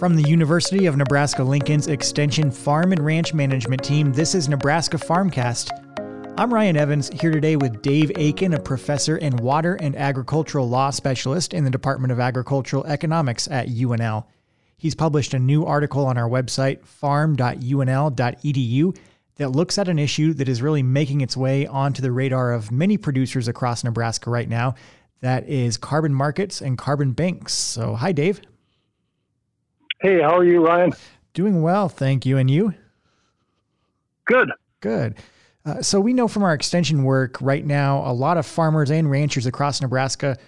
[0.00, 4.96] From the University of Nebraska Lincoln's Extension Farm and Ranch Management Team, this is Nebraska
[4.96, 5.68] Farmcast.
[6.38, 10.88] I'm Ryan Evans here today with Dave Aiken, a professor and water and agricultural law
[10.88, 14.24] specialist in the Department of Agricultural Economics at UNL.
[14.78, 17.36] He's published a new article on our website, farm.unl.edu,
[19.36, 22.72] that looks at an issue that is really making its way onto the radar of
[22.72, 24.76] many producers across Nebraska right now.
[25.20, 27.52] That is carbon markets and carbon banks.
[27.52, 28.40] So, hi, Dave.
[30.00, 30.92] Hey, how are you, Ryan?
[31.34, 32.38] Doing well, thank you.
[32.38, 32.72] And you?
[34.24, 34.50] Good.
[34.80, 35.16] Good.
[35.66, 39.10] Uh, so, we know from our extension work right now, a lot of farmers and
[39.10, 40.38] ranchers across Nebraska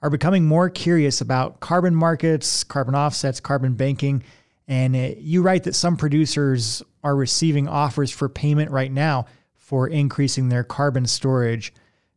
[0.00, 4.24] are becoming more curious about carbon markets, carbon offsets, carbon banking.
[4.66, 9.88] And uh, you write that some producers are receiving offers for payment right now for
[9.88, 11.74] increasing their carbon storage.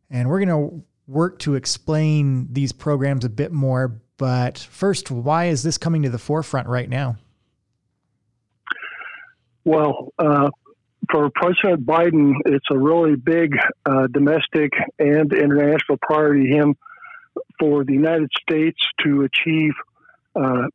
[0.08, 4.00] And we're going to work to explain these programs a bit more.
[4.18, 7.16] But first, why is this coming to the forefront right now?
[9.64, 10.50] Well, uh,
[11.10, 16.76] for President Biden, it's a really big uh, domestic and international priority him
[17.58, 19.72] for the United States to achieve
[20.34, 20.68] uh,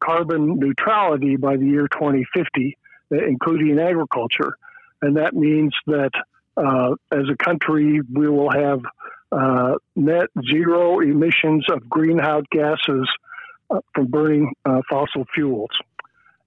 [0.00, 2.76] carbon neutrality by the year 2050
[3.10, 4.56] including agriculture.
[5.02, 6.10] And that means that
[6.56, 8.80] uh, as a country, we will have
[9.32, 13.08] uh, net zero emissions of greenhouse gases
[13.70, 15.70] uh, from burning uh, fossil fuels.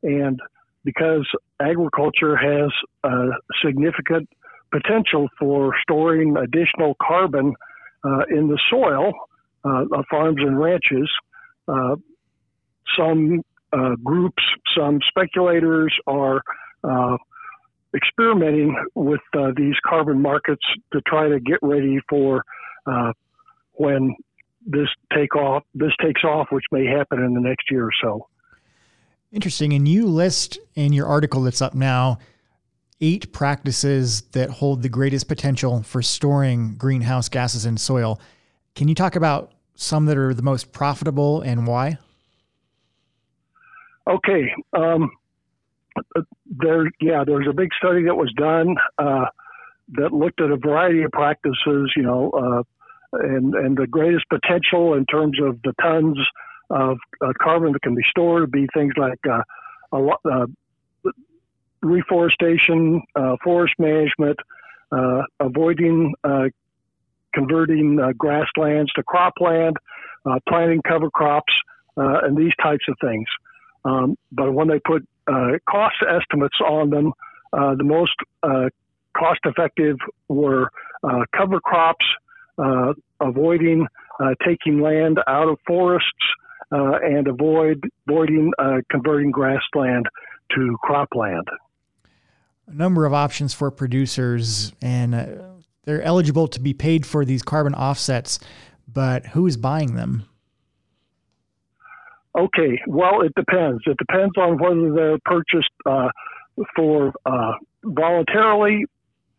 [0.04, 0.40] And
[0.84, 1.28] because
[1.60, 2.72] agriculture has
[3.04, 3.28] a
[3.66, 4.30] significant
[4.72, 7.54] potential for storing additional carbon
[8.04, 9.12] uh, in the soil
[9.66, 11.10] uh, of farms and ranches,
[12.98, 13.42] some
[13.72, 14.42] uh, groups,
[14.76, 16.42] some speculators are
[17.96, 20.64] experimenting with uh, these carbon markets
[20.94, 22.44] to try to get ready for
[22.90, 23.14] uh,
[23.73, 24.16] when
[24.66, 25.64] this take off.
[25.73, 28.27] This takes off, which may happen in the next year or so.
[29.32, 29.73] Interesting.
[29.73, 32.20] And you list in your article that's up now
[33.02, 38.20] eight practices that hold the greatest potential for storing greenhouse gases in soil.
[38.76, 41.98] Can you talk about some that are the most profitable and why?
[44.10, 44.54] Okay.
[44.73, 45.11] Um,
[46.45, 49.26] there, yeah, there's a big study that was done uh,
[49.94, 52.64] that looked at a variety of practices, you know, uh,
[53.14, 56.17] and and the greatest potential in terms of the tons
[56.70, 59.42] of uh, carbon that can be stored would be things like uh,
[59.92, 60.45] uh,
[61.81, 64.37] reforestation, uh, forest management,
[65.39, 66.14] avoiding
[67.33, 69.73] converting grasslands to cropland,
[70.47, 71.53] planting cover crops,
[71.97, 73.26] and these types of things.
[73.86, 77.14] Um, but when they put uh, cost estimates on them,
[77.53, 78.70] uh, the most uh,
[79.17, 79.97] cost effective
[80.27, 80.70] were
[81.03, 82.05] uh, cover crops,
[82.61, 83.87] uh, avoiding
[84.20, 86.08] uh, taking land out of forests,
[86.71, 88.52] and avoid avoiding
[88.92, 90.05] converting grassland
[90.55, 91.45] to cropland.
[92.67, 95.14] A number of options for producers, and
[95.86, 98.39] they're eligible to be paid for these carbon offsets,
[98.87, 100.26] but who is buying them?
[102.37, 103.81] Okay, well, it depends.
[103.86, 106.09] It depends on whether they're purchased uh,
[106.76, 107.53] for uh,
[107.83, 108.86] voluntarily,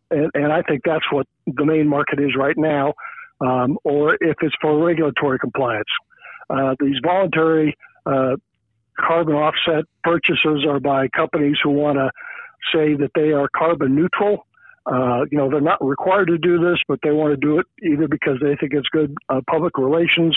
[0.09, 2.93] and, and, I think that's what the main market is right now,
[3.41, 5.89] um, or if it's for regulatory compliance.
[6.49, 8.35] Uh, these voluntary uh,
[8.99, 12.11] carbon offset purchases are by companies who want to
[12.73, 14.45] say that they are carbon neutral
[14.85, 17.67] uh, you know, they're not required to do this, but they want to do it
[17.83, 20.35] either because they think it's good uh, public relations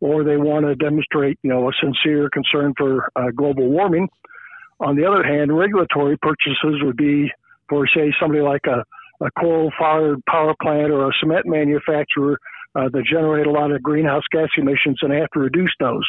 [0.00, 4.08] or they want to demonstrate, you know, a sincere concern for uh, global warming.
[4.80, 7.30] On the other hand, regulatory purchases would be
[7.70, 8.84] for, say, somebody like a,
[9.20, 12.38] a coal-fired power plant or a cement manufacturer
[12.74, 16.04] uh, that generate a lot of greenhouse gas emissions and have to reduce those.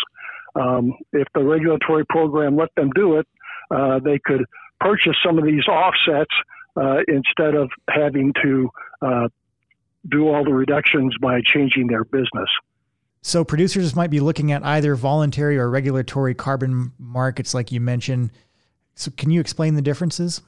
[0.55, 3.27] Um, if the regulatory program let them do it,
[3.71, 4.43] uh, they could
[4.79, 6.33] purchase some of these offsets
[6.75, 8.69] uh, instead of having to
[9.01, 9.27] uh,
[10.09, 12.49] do all the reductions by changing their business.
[13.21, 18.31] So producers might be looking at either voluntary or regulatory carbon markets, like you mentioned.
[18.95, 20.41] So can you explain the differences?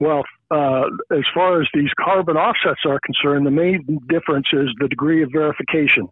[0.00, 4.88] Well, uh, as far as these carbon offsets are concerned, the main difference is the
[4.88, 6.08] degree of verification.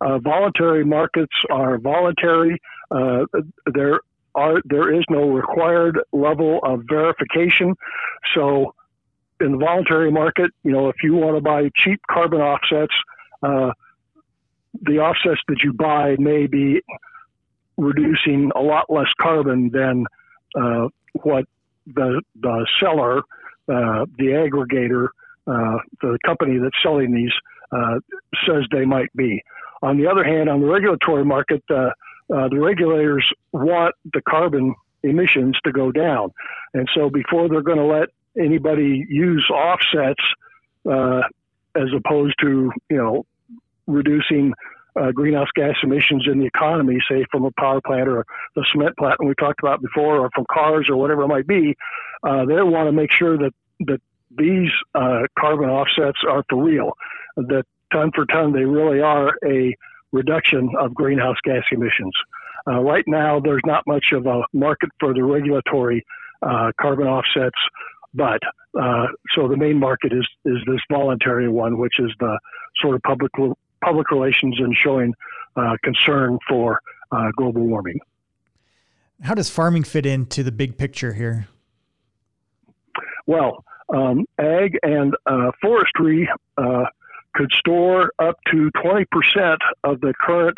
[0.00, 2.60] Uh, voluntary markets are voluntary.
[2.90, 3.24] Uh,
[3.72, 4.00] they're
[4.34, 7.74] are, there is no required level of verification.
[8.34, 8.74] So,
[9.40, 12.94] in the voluntary market, you know, if you want to buy cheap carbon offsets,
[13.42, 13.72] uh,
[14.82, 16.80] the offsets that you buy may be
[17.76, 20.04] reducing a lot less carbon than
[20.54, 20.88] uh,
[21.22, 21.46] what
[21.86, 23.18] the the seller,
[23.68, 25.08] uh, the aggregator,
[25.46, 27.32] uh, the company that's selling these
[27.72, 28.00] uh,
[28.46, 29.42] says they might be.
[29.82, 31.90] On the other hand, on the regulatory market, uh,
[32.34, 36.30] uh, the regulators want the carbon emissions to go down.
[36.74, 40.22] And so before they're going to let anybody use offsets
[41.76, 43.24] as opposed to, you know,
[43.86, 44.52] reducing
[44.98, 48.24] uh, greenhouse gas emissions in the economy, say from a power plant or
[48.56, 51.76] the cement plant we talked about before, or from cars or whatever it might be,
[52.22, 54.00] uh, they want to make sure that that
[54.36, 56.92] these uh, carbon offsets are for real,
[57.36, 59.74] that ton for ton they really are a
[60.12, 62.14] reduction of greenhouse gas emissions.
[62.68, 66.04] Uh, right now, there's not much of a market for the regulatory
[66.42, 67.56] uh, carbon offsets,
[68.14, 68.40] but
[68.80, 72.38] uh, so the main market is is this voluntary one, which is the
[72.80, 73.32] sort of public
[73.84, 75.14] public relations and showing
[75.56, 76.80] uh, concern for
[77.12, 78.00] uh, global warming.
[79.22, 81.48] How does farming fit into the big picture here?
[83.26, 86.84] Well, um, ag and uh, forestry uh,
[87.34, 90.56] could store up to 20% of the current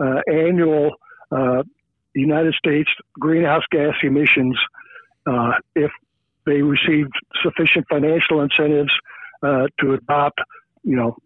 [0.00, 0.90] uh, annual
[1.30, 1.62] uh,
[2.14, 4.58] United States greenhouse gas emissions
[5.74, 5.90] if
[6.46, 7.12] they received
[7.42, 8.92] sufficient financial incentives
[9.42, 10.40] to adopt,
[10.82, 11.16] you know,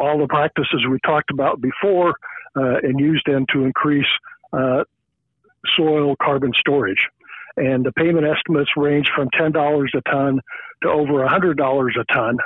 [0.00, 2.14] all the practices we talked about before
[2.56, 4.06] uh, and use them to increase
[4.52, 4.82] uh,
[5.76, 7.06] soil carbon storage.
[7.56, 10.40] And the payment estimates range from $10 a ton
[10.82, 12.38] to over $100 a ton.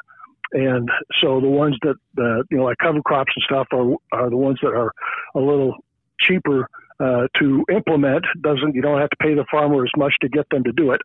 [0.53, 0.89] And
[1.21, 4.37] so the ones that, uh, you know, like cover crops and stuff are, are the
[4.37, 4.93] ones that are
[5.35, 5.75] a little
[6.21, 6.69] cheaper
[7.01, 8.25] uh, to implement.
[8.41, 10.93] Doesn't you don't have to pay the farmer as much to get them to do
[10.93, 11.01] it.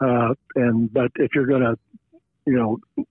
[0.00, 1.78] Uh, and but if you're going to,
[2.46, 3.04] you know,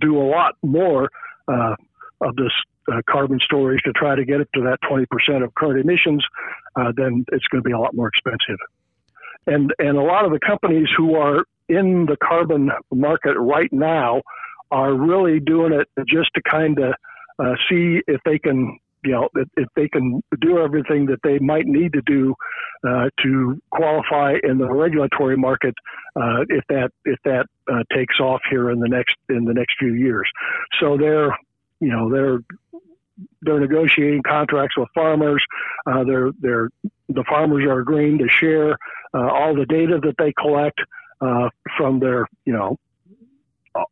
[0.00, 1.10] do a lot more,
[1.48, 1.74] uh,
[2.20, 2.52] of this
[2.92, 6.24] uh, carbon storage to try to get it to that 20% of current emissions,
[6.76, 8.58] uh, then it's going to be a lot more expensive.
[9.46, 14.22] And and a lot of the companies who are in the carbon market right now
[14.70, 16.94] are really doing it just to kind of
[17.38, 21.66] uh, see if they can you know if, they can do everything that they might
[21.66, 22.34] need to do
[22.86, 25.74] uh, to qualify in the regulatory market
[26.16, 29.74] uh, if that if that uh, takes off here in the next in the next
[29.78, 30.28] few years.
[30.80, 31.36] So they're
[31.80, 32.40] you know they're
[33.42, 35.44] they're negotiating contracts with farmers.
[35.86, 36.68] Uh, they're they're
[37.08, 38.72] the farmers are agreeing to share
[39.14, 40.80] uh, all the data that they collect
[41.20, 42.78] uh, from their you know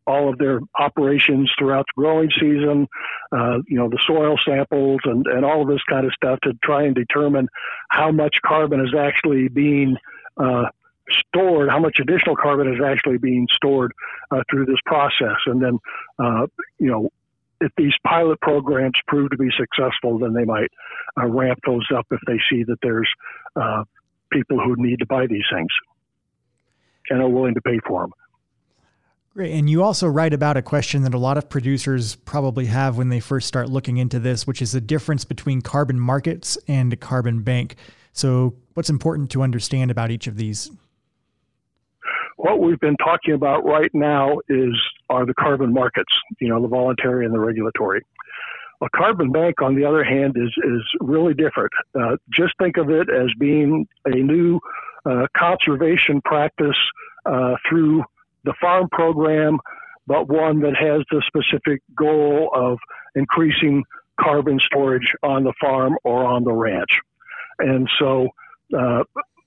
[0.06, 2.86] all of their operations throughout the growing season,
[3.32, 6.52] uh, you know, the soil samples and, and all of this kind of stuff to
[6.62, 7.48] try and determine
[7.88, 9.96] how much carbon is actually being
[10.36, 10.64] uh,
[11.10, 13.92] stored, how much additional carbon is actually being stored
[14.30, 15.36] uh, through this process.
[15.46, 15.78] And then,
[16.18, 16.46] uh,
[16.78, 17.10] you know,
[17.60, 20.70] if these pilot programs prove to be successful, then they might
[21.20, 23.08] uh, ramp those up if they see that there's
[23.56, 23.84] uh,
[24.32, 25.70] people who need to buy these things
[27.10, 28.12] and are willing to pay for them.
[29.34, 29.52] Great.
[29.52, 33.08] And you also write about a question that a lot of producers probably have when
[33.08, 36.96] they first start looking into this, which is the difference between carbon markets and a
[36.96, 37.76] carbon bank.
[38.12, 40.70] So, what's important to understand about each of these?
[42.36, 46.68] What we've been talking about right now is are the carbon markets, you know, the
[46.68, 48.02] voluntary and the regulatory.
[48.82, 51.72] A carbon bank, on the other hand, is is really different.
[51.98, 54.60] Uh, just think of it as being a new
[55.06, 56.76] uh, conservation practice
[57.24, 58.02] uh, through
[58.44, 59.58] the farm program,
[60.06, 62.78] but one that has the specific goal of
[63.14, 63.84] increasing
[64.20, 66.90] carbon storage on the farm or on the ranch.
[67.58, 68.28] And so
[68.76, 69.04] uh,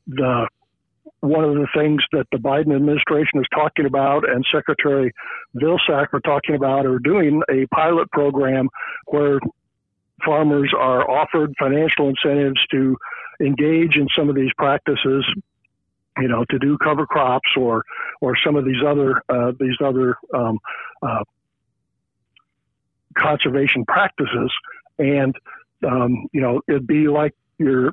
[0.08, 0.48] the
[1.22, 5.12] one of the things that the Biden administration is talking about and Secretary
[5.56, 8.70] Vilsack are talking about are doing a pilot program
[9.08, 9.40] where
[10.24, 12.96] farmers are offered financial incentives to
[13.42, 15.26] engage in some of these practices
[16.20, 17.84] you know, to do cover crops or
[18.22, 20.60] or some of these other uh, these other um,
[21.02, 21.24] uh,
[23.18, 24.52] conservation practices,
[25.00, 25.36] and
[25.86, 27.92] um, you know, it'd be like you're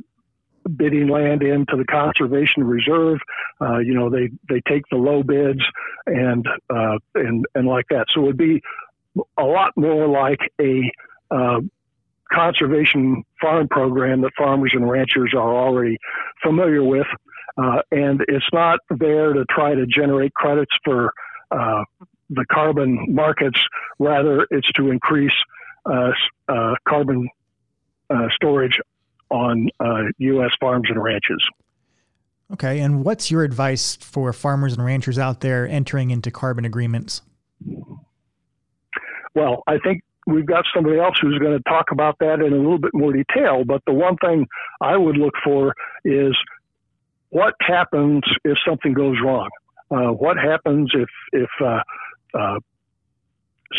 [0.76, 3.18] bidding land into the conservation reserve.
[3.60, 5.60] Uh, you know, they they take the low bids
[6.06, 8.06] and uh, and and like that.
[8.14, 8.62] So it'd be
[9.38, 10.90] a lot more like a
[11.30, 11.60] uh,
[12.32, 15.98] conservation farm program that farmers and ranchers are already
[16.42, 17.06] familiar with.
[17.56, 21.12] Uh, and it's not there to try to generate credits for
[21.50, 21.84] uh,
[22.30, 23.60] the carbon markets.
[23.98, 25.32] Rather, it's to increase
[25.84, 26.10] uh,
[26.48, 27.28] uh carbon
[28.08, 28.78] uh, storage
[29.30, 29.68] on
[30.18, 30.50] U.S.
[30.60, 31.42] Farms and ranches.
[32.52, 37.22] Okay, and what's your advice for farmers and ranchers out there entering into carbon agreements?
[39.34, 42.56] Well, I think we've got somebody else who's going to talk about that in a
[42.56, 43.64] little bit more detail.
[43.64, 44.46] But the one thing
[44.80, 46.36] I would look for is
[47.32, 49.48] what happens if something goes wrong?
[49.90, 51.80] Uh, what happens if if uh,
[52.38, 52.58] uh,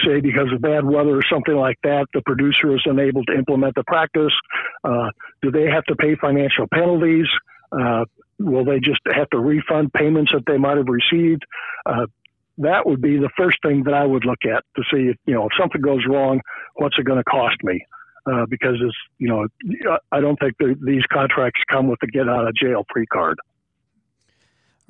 [0.04, 3.76] say because of bad weather or something like that, the producer is unable to implement
[3.76, 4.34] the practice?
[4.84, 5.10] Uh,
[5.44, 7.28] do they have to pay financial penalties?
[7.72, 8.06] Uh,
[8.40, 11.44] will they just have to refund payments that they might have received?
[11.86, 12.08] Uh,
[12.58, 15.36] that would be the first thing that I would look at to see if you
[15.36, 16.42] know if something goes wrong,
[16.74, 17.86] what's it going to cost me?
[18.26, 19.46] Uh, because it's you know
[20.12, 23.38] I don't think these contracts come with a get out of jail free card.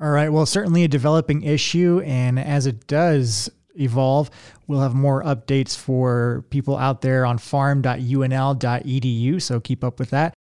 [0.00, 0.28] All right.
[0.28, 4.30] Well, certainly a developing issue, and as it does evolve,
[4.66, 9.42] we'll have more updates for people out there on farm.unl.edu.
[9.42, 10.34] So keep up with that.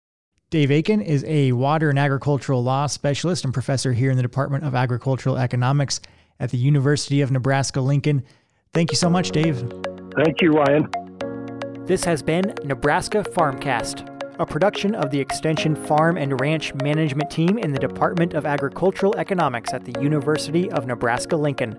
[0.49, 4.65] Dave Aiken is a water and agricultural law specialist and professor here in the Department
[4.65, 6.01] of Agricultural Economics
[6.41, 8.25] at the University of Nebraska Lincoln.
[8.73, 9.63] Thank you so much, Dave.
[10.17, 10.89] Thank you, Ryan.
[11.85, 14.07] This has been Nebraska Farmcast,
[14.39, 19.17] a production of the Extension Farm and Ranch Management Team in the Department of Agricultural
[19.17, 21.75] Economics at the University of Nebraska Lincoln.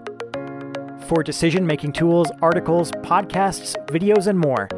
[1.06, 4.68] For decision making tools, articles, podcasts, videos, and more,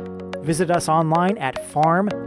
[0.45, 2.25] visit us online at farm.unl.edu.